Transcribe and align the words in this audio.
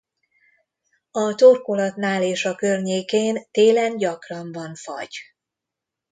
A 1.11 1.35
torkolatnál 1.35 2.21
és 2.23 2.45
a 2.45 2.55
környékén 2.55 3.47
télen 3.51 3.97
gyakran 3.97 4.51
van 4.51 4.75
fagy. 4.75 5.17